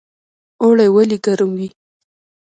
[0.61, 1.67] اوړی ولې ګرم وي؟